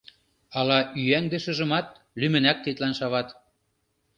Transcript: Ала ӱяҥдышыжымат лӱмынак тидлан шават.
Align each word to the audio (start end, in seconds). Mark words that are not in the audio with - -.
Ала 0.59 0.79
ӱяҥдышыжымат 1.01 1.87
лӱмынак 2.19 2.57
тидлан 2.65 2.93
шават. 2.99 3.27